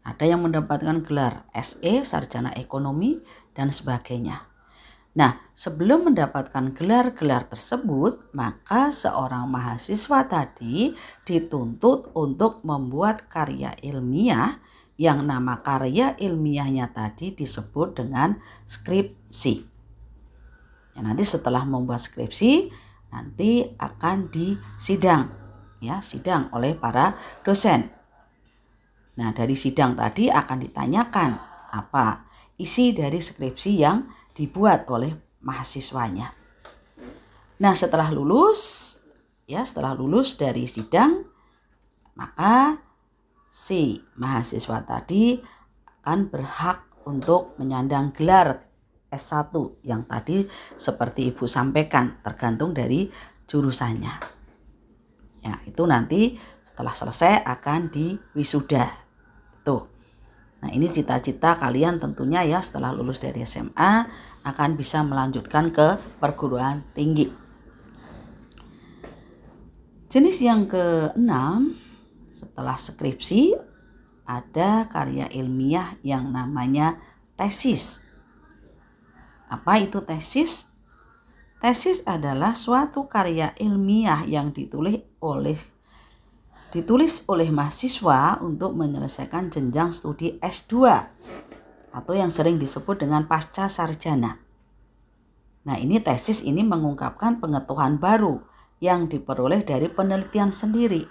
Ada 0.00 0.24
yang 0.24 0.46
mendapatkan 0.46 1.04
gelar 1.04 1.44
SE, 1.60 2.04
sarjana 2.08 2.56
ekonomi, 2.56 3.20
dan 3.52 3.68
sebagainya. 3.68 4.48
Nah, 5.10 5.42
sebelum 5.58 6.12
mendapatkan 6.12 6.70
gelar-gelar 6.70 7.50
tersebut, 7.50 8.30
maka 8.30 8.94
seorang 8.94 9.50
mahasiswa 9.50 10.22
tadi 10.30 10.94
dituntut 11.26 12.14
untuk 12.14 12.62
membuat 12.62 13.26
karya 13.26 13.74
ilmiah 13.82 14.62
yang 14.94 15.26
nama 15.26 15.58
karya 15.66 16.14
ilmiahnya 16.14 16.94
tadi 16.94 17.34
disebut 17.34 17.98
dengan 17.98 18.38
skripsi. 18.70 19.54
Ya, 20.94 21.00
nanti 21.02 21.26
setelah 21.26 21.66
membuat 21.66 22.04
skripsi 22.04 22.70
nanti 23.10 23.66
akan 23.82 24.30
disidang 24.30 25.40
ya, 25.82 25.98
sidang 26.04 26.52
oleh 26.54 26.76
para 26.76 27.18
dosen. 27.42 27.99
Nah, 29.20 29.36
dari 29.36 29.52
sidang 29.52 29.92
tadi 29.92 30.32
akan 30.32 30.58
ditanyakan 30.64 31.30
apa 31.76 32.24
isi 32.56 32.96
dari 32.96 33.20
skripsi 33.20 33.72
yang 33.76 34.08
dibuat 34.32 34.88
oleh 34.88 35.12
mahasiswanya. 35.44 36.32
Nah, 37.60 37.76
setelah 37.76 38.08
lulus 38.08 38.96
ya, 39.44 39.60
setelah 39.60 39.92
lulus 39.92 40.40
dari 40.40 40.64
sidang 40.64 41.28
maka 42.16 42.80
si 43.52 44.00
mahasiswa 44.16 44.80
tadi 44.88 45.36
akan 46.00 46.32
berhak 46.32 46.88
untuk 47.04 47.52
menyandang 47.60 48.16
gelar 48.16 48.64
S1 49.12 49.52
yang 49.84 50.08
tadi 50.08 50.48
seperti 50.80 51.28
Ibu 51.28 51.44
sampaikan 51.44 52.24
tergantung 52.24 52.72
dari 52.72 53.10
jurusannya. 53.44 54.14
Ya, 55.44 55.54
itu 55.66 55.82
nanti 55.84 56.40
setelah 56.64 56.94
selesai 56.94 57.44
akan 57.44 57.92
diwisuda. 57.92 59.09
Tuh. 59.66 59.84
Nah, 60.60 60.68
ini 60.72 60.92
cita-cita 60.92 61.56
kalian 61.56 61.96
tentunya 61.96 62.44
ya 62.44 62.60
setelah 62.60 62.92
lulus 62.92 63.16
dari 63.16 63.40
SMA 63.48 64.08
akan 64.44 64.76
bisa 64.76 65.00
melanjutkan 65.00 65.72
ke 65.72 65.96
perguruan 66.20 66.84
tinggi. 66.92 67.32
Jenis 70.10 70.42
yang 70.42 70.68
keenam 70.68 71.78
setelah 72.28 72.76
skripsi 72.76 73.56
ada 74.28 74.84
karya 74.90 75.30
ilmiah 75.32 75.96
yang 76.04 76.28
namanya 76.34 76.98
tesis 77.38 78.10
apa 79.50 79.82
itu 79.82 79.98
tesis? 80.06 80.70
Tesis 81.58 82.06
adalah 82.06 82.54
suatu 82.54 83.10
karya 83.10 83.52
ilmiah 83.58 84.22
yang 84.24 84.54
ditulis 84.54 85.02
oleh 85.18 85.58
ditulis 86.70 87.26
oleh 87.26 87.50
mahasiswa 87.50 88.38
untuk 88.38 88.78
menyelesaikan 88.78 89.50
jenjang 89.50 89.90
studi 89.90 90.38
S2 90.38 90.74
atau 91.90 92.12
yang 92.14 92.30
sering 92.30 92.62
disebut 92.62 93.02
dengan 93.02 93.26
pasca 93.26 93.66
sarjana. 93.66 94.38
Nah, 95.66 95.76
ini 95.76 95.98
tesis 96.00 96.40
ini 96.40 96.62
mengungkapkan 96.62 97.42
pengetahuan 97.42 97.98
baru 97.98 98.40
yang 98.80 99.10
diperoleh 99.10 99.66
dari 99.66 99.90
penelitian 99.90 100.54
sendiri. 100.54 101.04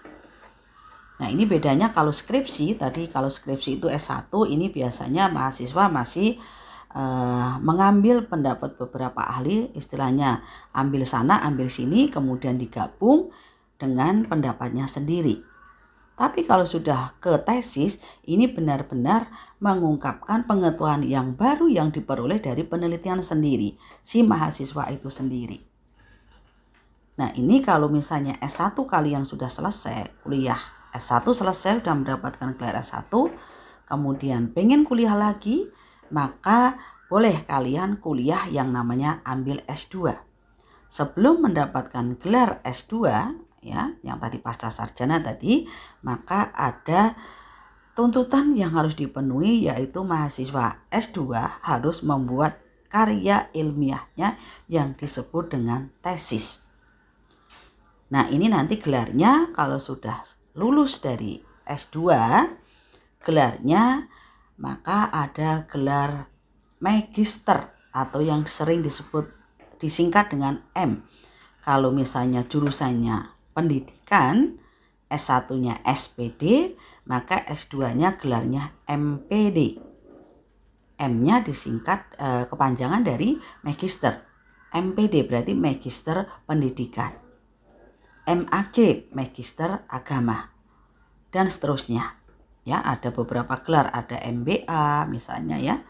Nah, 1.20 1.28
ini 1.28 1.44
bedanya 1.44 1.92
kalau 1.92 2.16
skripsi, 2.16 2.80
tadi 2.80 3.12
kalau 3.12 3.28
skripsi 3.28 3.78
itu 3.78 3.92
S1, 3.92 4.32
ini 4.48 4.72
biasanya 4.72 5.28
mahasiswa 5.28 5.92
masih 5.92 6.40
uh, 6.96 7.60
mengambil 7.60 8.24
pendapat 8.24 8.80
beberapa 8.80 9.22
ahli, 9.22 9.70
istilahnya 9.76 10.42
ambil 10.72 11.04
sana, 11.04 11.44
ambil 11.44 11.68
sini, 11.68 12.08
kemudian 12.08 12.56
digabung 12.56 13.36
dengan 13.80 14.28
pendapatnya 14.28 14.86
sendiri. 14.86 15.42
Tapi 16.20 16.44
kalau 16.44 16.68
sudah 16.68 17.16
ke 17.24 17.40
tesis, 17.48 17.96
ini 18.28 18.44
benar-benar 18.52 19.32
mengungkapkan 19.64 20.44
pengetahuan 20.44 21.00
yang 21.08 21.32
baru 21.40 21.72
yang 21.72 21.96
diperoleh 21.96 22.44
dari 22.44 22.68
penelitian 22.68 23.24
sendiri, 23.24 23.80
si 24.04 24.20
mahasiswa 24.20 24.92
itu 24.92 25.08
sendiri. 25.08 25.64
Nah 27.16 27.32
ini 27.40 27.64
kalau 27.64 27.88
misalnya 27.88 28.36
S1 28.44 28.76
kalian 28.76 29.24
sudah 29.24 29.48
selesai 29.48 30.12
kuliah, 30.20 30.60
S1 30.92 31.24
selesai 31.24 31.80
sudah 31.80 31.96
mendapatkan 31.96 32.52
gelar 32.60 32.84
S1, 32.84 33.08
kemudian 33.88 34.52
pengen 34.52 34.84
kuliah 34.84 35.16
lagi, 35.16 35.72
maka 36.12 36.76
boleh 37.08 37.48
kalian 37.48 37.96
kuliah 38.04 38.44
yang 38.52 38.76
namanya 38.76 39.24
ambil 39.24 39.64
S2. 39.72 40.20
Sebelum 40.92 41.48
mendapatkan 41.48 42.20
gelar 42.20 42.60
S2, 42.68 43.08
ya 43.60 43.92
yang 44.04 44.18
tadi 44.20 44.40
pasca 44.40 44.72
sarjana 44.72 45.20
tadi 45.20 45.68
maka 46.04 46.52
ada 46.56 47.16
tuntutan 48.00 48.56
yang 48.56 48.72
harus 48.80 48.96
dipenuhi 48.96 49.68
yaitu 49.68 50.00
mahasiswa 50.08 50.80
S2 50.88 51.36
harus 51.68 52.00
membuat 52.08 52.64
karya 52.88 53.52
ilmiahnya 53.52 54.40
yang 54.72 54.98
disebut 54.98 55.54
dengan 55.54 55.92
tesis. 56.02 56.64
Nah, 58.10 58.26
ini 58.34 58.50
nanti 58.50 58.82
gelarnya 58.82 59.54
kalau 59.54 59.78
sudah 59.78 60.26
lulus 60.58 61.04
dari 61.04 61.44
S2 61.68 62.10
gelarnya 63.22 64.10
maka 64.58 65.12
ada 65.14 65.68
gelar 65.70 66.32
magister 66.80 67.70
atau 67.92 68.24
yang 68.24 68.48
sering 68.50 68.82
disebut 68.82 69.30
disingkat 69.78 70.34
dengan 70.34 70.64
M. 70.72 71.04
Kalau 71.62 71.94
misalnya 71.94 72.48
jurusannya 72.48 73.39
pendidikan, 73.54 74.60
S1-nya 75.10 75.82
SPD, 75.82 76.76
maka 77.10 77.42
S2-nya 77.50 78.16
gelarnya 78.22 78.78
MPD. 78.86 79.82
M-nya 81.00 81.42
disingkat 81.42 82.14
eh, 82.20 82.46
kepanjangan 82.46 83.02
dari 83.02 83.40
Magister. 83.66 84.30
MPD 84.70 85.26
berarti 85.26 85.58
Magister 85.58 86.46
Pendidikan. 86.46 87.10
MAG 88.30 89.10
Magister 89.10 89.90
Agama. 89.90 90.54
Dan 91.34 91.50
seterusnya. 91.50 92.20
Ya, 92.68 92.86
ada 92.86 93.10
beberapa 93.10 93.58
gelar, 93.66 93.90
ada 93.90 94.22
MBA 94.22 95.10
misalnya 95.10 95.58
ya. 95.58 95.82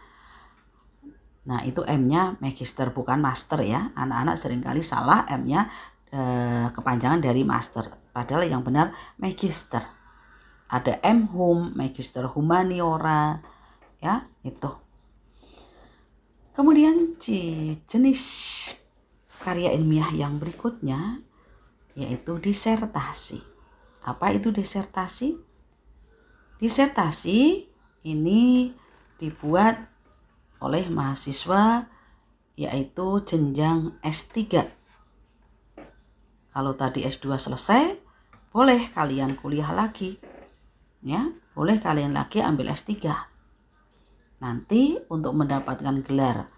Nah, 1.50 1.66
itu 1.68 1.84
M-nya 1.84 2.40
Magister 2.40 2.94
bukan 2.96 3.20
Master 3.20 3.60
ya. 3.66 3.92
Anak-anak 3.98 4.36
sering 4.40 4.64
kali 4.64 4.80
salah 4.86 5.28
M-nya 5.28 5.68
eh, 6.10 6.68
kepanjangan 6.74 7.22
dari 7.22 7.46
master. 7.46 8.10
Padahal 8.10 8.50
yang 8.50 8.66
benar 8.66 8.94
magister. 9.22 9.86
Ada 10.70 11.02
M 11.02 11.30
Hum, 11.34 11.74
magister 11.74 12.30
humaniora, 12.30 13.42
ya 13.98 14.30
itu. 14.46 14.70
Kemudian 16.54 17.18
jenis 17.88 18.22
karya 19.40 19.72
ilmiah 19.74 20.12
yang 20.12 20.38
berikutnya 20.38 21.24
yaitu 21.96 22.38
disertasi. 22.38 23.42
Apa 24.04 24.36
itu 24.36 24.52
disertasi? 24.54 25.40
Disertasi 26.60 27.66
ini 28.04 28.72
dibuat 29.20 29.80
oleh 30.60 30.88
mahasiswa 30.92 31.88
yaitu 32.60 33.08
jenjang 33.24 33.96
S3 34.04 34.68
kalau 36.60 36.76
tadi 36.76 37.08
S2 37.08 37.40
selesai, 37.40 37.96
boleh 38.52 38.92
kalian 38.92 39.40
kuliah 39.40 39.72
lagi. 39.72 40.20
Ya, 41.00 41.32
boleh 41.56 41.80
kalian 41.80 42.12
lagi 42.12 42.44
ambil 42.44 42.76
S3. 42.76 43.00
Nanti 44.44 45.00
untuk 45.08 45.40
mendapatkan 45.40 46.04
gelar 46.04 46.52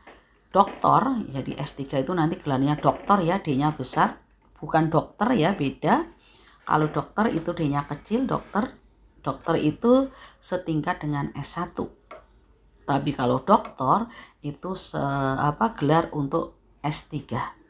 doktor, 0.49 1.21
jadi 1.29 1.53
S3 1.53 2.01
itu 2.01 2.17
nanti 2.17 2.41
gelarnya 2.41 2.81
doktor 2.81 3.21
ya, 3.21 3.45
D-nya 3.45 3.77
besar, 3.77 4.17
bukan 4.57 4.89
dokter 4.89 5.37
ya, 5.37 5.53
beda. 5.53 6.09
Kalau 6.65 6.89
dokter 6.89 7.29
itu 7.29 7.53
D-nya 7.53 7.85
kecil, 7.85 8.25
dokter. 8.25 8.73
Dokter 9.21 9.53
itu 9.61 10.09
setingkat 10.41 11.05
dengan 11.05 11.29
S1. 11.37 11.77
Tapi 12.89 13.13
kalau 13.13 13.45
doktor 13.45 14.09
itu 14.41 14.73
se, 14.73 14.97
apa 15.37 15.77
gelar 15.77 16.09
untuk 16.09 16.57
S3. 16.81 17.60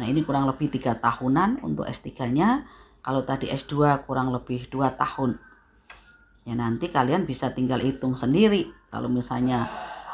Nah 0.00 0.04
ini 0.08 0.24
kurang 0.24 0.48
lebih 0.48 0.72
tiga 0.72 0.96
tahunan 0.96 1.60
untuk 1.60 1.84
S3-nya. 1.84 2.64
Kalau 3.02 3.26
tadi 3.26 3.50
S2 3.50 4.06
kurang 4.06 4.30
lebih 4.30 4.70
dua 4.70 4.94
tahun. 4.94 5.36
Ya 6.46 6.54
nanti 6.54 6.90
kalian 6.90 7.26
bisa 7.26 7.50
tinggal 7.50 7.82
hitung 7.82 8.14
sendiri. 8.14 8.70
Kalau 8.90 9.10
misalnya 9.10 9.70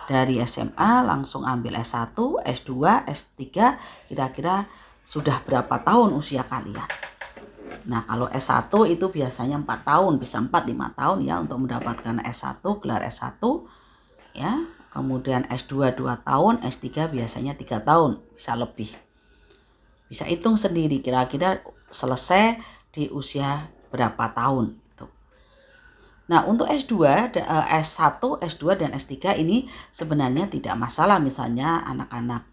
dari 0.09 0.41
SMA 0.45 1.05
langsung 1.05 1.45
ambil 1.45 1.77
S1, 1.85 2.17
S2, 2.41 2.73
S3, 3.05 3.45
kira-kira 4.09 4.65
sudah 5.05 5.41
berapa 5.45 5.85
tahun 5.85 6.17
usia 6.17 6.45
kalian. 6.49 6.89
Nah 7.89 8.05
kalau 8.05 8.29
S1 8.29 8.69
itu 8.93 9.09
biasanya 9.09 9.57
4 9.61 9.89
tahun, 9.89 10.13
bisa 10.21 10.37
4-5 10.41 10.97
tahun 10.97 11.19
ya 11.25 11.35
untuk 11.41 11.65
mendapatkan 11.65 12.21
S1, 12.25 12.61
gelar 12.61 13.05
S1 13.05 13.41
ya. 14.37 14.53
Kemudian 14.89 15.45
S2 15.49 15.93
2 15.97 16.25
tahun, 16.25 16.65
S3 16.65 17.13
biasanya 17.13 17.53
3 17.57 17.85
tahun, 17.85 18.21
bisa 18.33 18.53
lebih. 18.57 19.08
Bisa 20.09 20.25
hitung 20.25 20.57
sendiri 20.57 21.05
kira-kira 21.05 21.61
selesai 21.93 22.57
di 22.91 23.13
usia 23.13 23.69
berapa 23.93 24.33
tahun. 24.33 24.77
Gitu. 24.77 25.07
Nah 26.33 26.45
untuk 26.49 26.69
S2, 26.69 27.33
S1, 27.69 28.21
S2 28.21 28.65
dan 28.77 28.91
S3 28.97 29.37
ini 29.41 29.69
sebenarnya 29.93 30.49
tidak 30.49 30.75
masalah 30.81 31.21
misalnya 31.21 31.85
anak-anak 31.85 32.49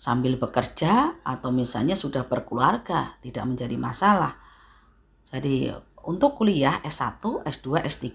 sambil 0.00 0.40
bekerja 0.40 1.20
atau 1.20 1.52
misalnya 1.52 1.92
sudah 1.92 2.24
berkeluarga 2.24 3.20
tidak 3.20 3.44
menjadi 3.44 3.76
masalah. 3.76 4.38
Jadi 5.30 5.70
untuk 6.00 6.40
kuliah 6.40 6.80
S1, 6.80 7.20
S2, 7.44 7.84
S3 7.84 8.08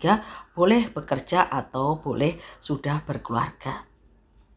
boleh 0.58 0.90
bekerja 0.90 1.46
atau 1.46 2.02
boleh 2.02 2.42
sudah 2.58 3.06
berkeluarga. 3.06 3.86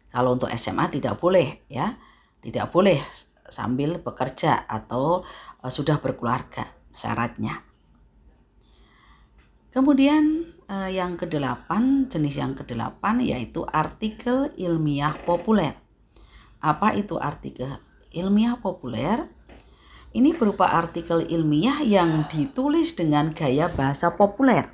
Kalau 0.09 0.33
untuk 0.35 0.49
SMA 0.57 0.89
tidak 0.89 1.21
boleh 1.21 1.69
ya. 1.69 2.01
Tidak 2.39 2.71
boleh 2.71 3.03
sambil 3.49 4.01
bekerja 4.01 4.65
atau 4.69 5.25
uh, 5.65 5.73
sudah 5.73 6.01
berkeluarga 6.01 6.73
syaratnya. 6.93 7.65
Kemudian 9.69 10.49
uh, 10.67 10.89
yang 10.89 11.21
kedelapan, 11.21 12.09
jenis 12.09 12.41
yang 12.41 12.57
kedelapan 12.57 13.21
yaitu 13.21 13.69
artikel 13.69 14.49
ilmiah 14.57 15.17
populer. 15.29 15.77
Apa 16.59 16.97
itu 16.97 17.21
artikel 17.21 17.77
ilmiah 18.11 18.57
populer? 18.59 19.29
Ini 20.09 20.33
berupa 20.41 20.73
artikel 20.73 21.29
ilmiah 21.29 21.85
yang 21.85 22.25
ditulis 22.33 22.97
dengan 22.97 23.29
gaya 23.29 23.69
bahasa 23.69 24.17
populer. 24.17 24.73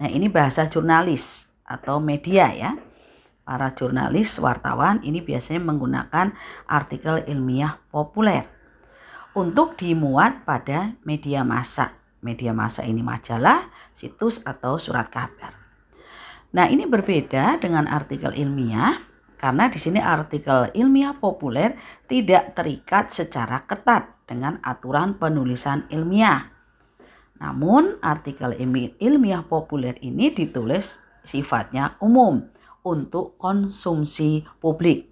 Nah, 0.00 0.08
ini 0.08 0.32
bahasa 0.32 0.64
jurnalis 0.64 1.44
atau 1.68 2.00
media 2.00 2.52
ya 2.56 2.72
para 3.46 3.70
jurnalis, 3.78 4.42
wartawan 4.42 4.98
ini 5.06 5.22
biasanya 5.22 5.62
menggunakan 5.62 6.34
artikel 6.66 7.22
ilmiah 7.30 7.78
populer 7.94 8.50
untuk 9.38 9.78
dimuat 9.78 10.42
pada 10.42 10.98
media 11.06 11.46
massa. 11.46 11.94
Media 12.26 12.50
massa 12.50 12.82
ini 12.82 13.06
majalah, 13.06 13.70
situs 13.94 14.42
atau 14.42 14.82
surat 14.82 15.06
kabar. 15.06 15.54
Nah, 16.50 16.66
ini 16.66 16.90
berbeda 16.90 17.62
dengan 17.62 17.86
artikel 17.86 18.34
ilmiah 18.34 18.98
karena 19.38 19.70
di 19.70 19.78
sini 19.78 20.02
artikel 20.02 20.74
ilmiah 20.74 21.14
populer 21.14 21.78
tidak 22.10 22.58
terikat 22.58 23.14
secara 23.14 23.62
ketat 23.62 24.26
dengan 24.26 24.58
aturan 24.66 25.14
penulisan 25.14 25.86
ilmiah. 25.92 26.50
Namun, 27.38 28.00
artikel 28.02 28.56
ilmiah 28.58 29.44
populer 29.44 29.94
ini 30.02 30.32
ditulis 30.32 30.98
sifatnya 31.22 32.00
umum 32.00 32.55
untuk 32.86 33.34
konsumsi 33.34 34.46
publik. 34.62 35.10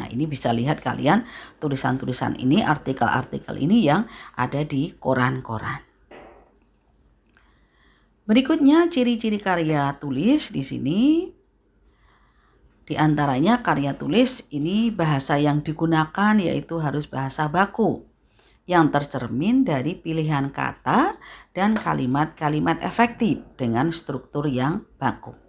Nah, 0.00 0.08
ini 0.08 0.24
bisa 0.24 0.52
lihat 0.52 0.80
kalian 0.80 1.28
tulisan-tulisan 1.60 2.40
ini, 2.40 2.64
artikel-artikel 2.64 3.56
ini 3.60 3.84
yang 3.84 4.08
ada 4.36 4.64
di 4.64 4.96
koran-koran. 4.96 5.84
Berikutnya 8.26 8.90
ciri-ciri 8.90 9.38
karya 9.38 9.94
tulis 10.02 10.50
di 10.50 10.66
sini. 10.66 11.30
Di 12.86 12.94
antaranya 12.98 13.62
karya 13.62 13.94
tulis 13.94 14.46
ini 14.50 14.90
bahasa 14.90 15.38
yang 15.38 15.62
digunakan 15.62 16.34
yaitu 16.38 16.78
harus 16.78 17.06
bahasa 17.06 17.46
baku 17.50 18.06
yang 18.66 18.90
tercermin 18.90 19.62
dari 19.62 19.94
pilihan 19.94 20.50
kata 20.50 21.18
dan 21.54 21.78
kalimat-kalimat 21.78 22.82
efektif 22.82 23.42
dengan 23.54 23.94
struktur 23.94 24.50
yang 24.50 24.82
baku. 24.98 25.45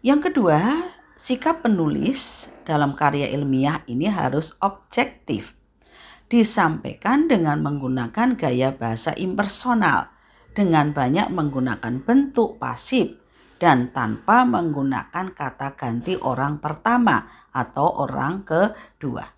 Yang 0.00 0.32
kedua, 0.32 0.80
sikap 1.12 1.60
penulis 1.60 2.48
dalam 2.64 2.96
karya 2.96 3.28
ilmiah 3.36 3.84
ini 3.84 4.08
harus 4.08 4.56
objektif. 4.64 5.52
Disampaikan 6.24 7.28
dengan 7.28 7.60
menggunakan 7.60 8.32
gaya 8.32 8.72
bahasa 8.72 9.12
impersonal 9.12 10.08
dengan 10.56 10.96
banyak 10.96 11.28
menggunakan 11.28 12.00
bentuk 12.00 12.56
pasif 12.56 13.12
dan 13.60 13.92
tanpa 13.92 14.48
menggunakan 14.48 15.36
kata 15.36 15.76
ganti 15.76 16.16
orang 16.16 16.64
pertama 16.64 17.28
atau 17.52 18.00
orang 18.00 18.40
kedua. 18.40 19.28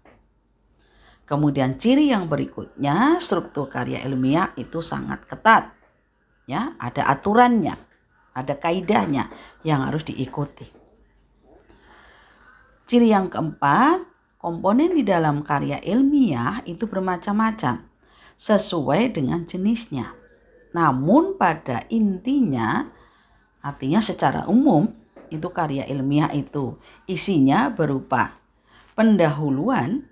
Kemudian 1.26 1.74
ciri 1.74 2.14
yang 2.14 2.30
berikutnya, 2.30 3.18
struktur 3.18 3.66
karya 3.66 4.06
ilmiah 4.06 4.54
itu 4.54 4.78
sangat 4.78 5.26
ketat. 5.26 5.74
Ya, 6.46 6.78
ada 6.78 7.08
aturannya, 7.10 7.74
ada 8.32 8.56
kaidahnya 8.56 9.28
yang 9.64 9.84
harus 9.84 10.04
diikuti. 10.08 10.68
Ciri 12.88 13.12
yang 13.12 13.32
keempat, 13.32 14.04
komponen 14.36 14.92
di 14.92 15.04
dalam 15.06 15.44
karya 15.46 15.80
ilmiah 15.80 16.60
itu 16.68 16.84
bermacam-macam 16.84 17.88
sesuai 18.36 19.14
dengan 19.14 19.46
jenisnya. 19.48 20.12
Namun 20.72 21.36
pada 21.36 21.84
intinya 21.92 22.88
Artinya 23.62 24.02
secara 24.02 24.50
umum 24.50 24.90
itu 25.30 25.46
karya 25.54 25.86
ilmiah 25.86 26.28
itu 26.34 26.76
isinya 27.06 27.70
berupa 27.70 28.42
pendahuluan, 28.98 30.10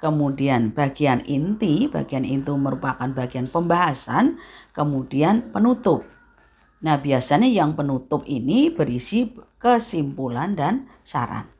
kemudian 0.00 0.72
bagian 0.72 1.20
inti, 1.28 1.86
bagian 1.86 2.24
itu 2.24 2.56
merupakan 2.56 3.06
bagian 3.12 3.44
pembahasan, 3.44 4.40
kemudian 4.72 5.52
penutup. 5.52 6.02
Nah, 6.78 6.96
biasanya 7.02 7.50
yang 7.50 7.74
penutup 7.74 8.22
ini 8.28 8.70
berisi 8.70 9.34
kesimpulan 9.58 10.54
dan 10.54 10.86
saran. 11.02 11.50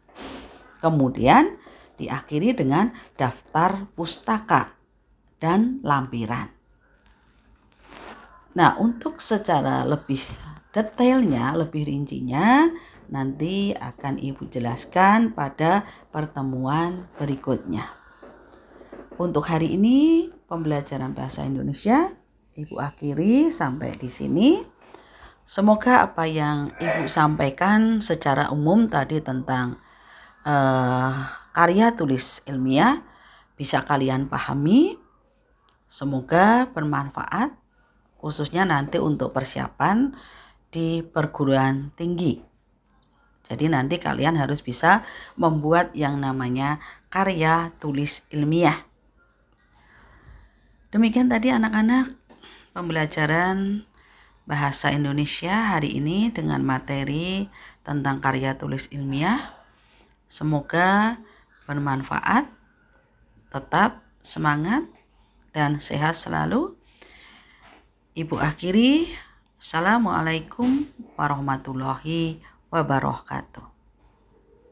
Kemudian 0.78 1.59
diakhiri 1.98 2.54
dengan 2.54 2.94
daftar 3.18 3.90
pustaka 3.98 4.78
dan 5.42 5.83
lampiran. 5.83 6.54
Nah, 8.54 8.78
untuk 8.78 9.18
secara 9.18 9.83
lebih 9.83 10.22
detailnya 10.70 11.59
lebih 11.59 11.90
rincinya 11.90 12.70
nanti 13.11 13.74
akan 13.74 14.20
Ibu 14.20 14.46
jelaskan 14.52 15.35
pada 15.35 15.83
pertemuan 16.14 17.11
berikutnya. 17.18 17.90
Untuk 19.18 19.50
hari 19.50 19.74
ini 19.74 20.31
pembelajaran 20.46 21.11
bahasa 21.11 21.42
Indonesia 21.42 22.14
Ibu 22.59 22.78
akhiri 22.78 23.54
sampai 23.54 23.94
di 23.94 24.11
sini. 24.11 24.78
Semoga 25.48 26.04
apa 26.04 26.28
yang 26.28 26.76
Ibu 26.76 27.08
sampaikan 27.08 28.04
secara 28.04 28.52
umum 28.52 28.84
tadi 28.84 29.24
tentang 29.24 29.80
uh, 30.44 31.24
karya 31.56 31.96
tulis 31.96 32.44
ilmiah 32.44 33.00
bisa 33.56 33.80
kalian 33.80 34.28
pahami. 34.28 35.00
Semoga 35.88 36.68
bermanfaat 36.68 37.56
khususnya 38.20 38.68
nanti 38.68 39.00
untuk 39.00 39.32
persiapan 39.32 40.12
di 40.68 41.00
perguruan 41.00 41.96
tinggi. 41.96 42.44
Jadi 43.48 43.72
nanti 43.72 43.96
kalian 43.96 44.37
harus 44.37 44.61
bisa 44.61 45.00
membuat 45.40 45.96
yang 45.96 46.20
namanya 46.20 46.76
karya 47.08 47.72
tulis 47.80 48.28
ilmiah. 48.28 48.84
Demikian 50.92 51.32
tadi 51.32 51.48
anak-anak 51.48 52.12
pembelajaran 52.76 53.88
bahasa 54.48 54.88
Indonesia 54.88 55.76
hari 55.76 56.00
ini 56.00 56.32
dengan 56.32 56.64
materi 56.64 57.52
tentang 57.84 58.24
karya 58.24 58.56
tulis 58.56 58.88
ilmiah. 58.88 59.52
Semoga 60.32 61.20
bermanfaat, 61.68 62.48
tetap 63.52 64.00
semangat 64.24 64.88
dan 65.52 65.84
sehat 65.84 66.16
selalu. 66.16 66.72
Ibu 68.16 68.40
akhiri 68.40 69.12
Assalamualaikum 69.58 70.87
warahmatullahi 71.18 72.38
wabarakatuh. 72.72 73.78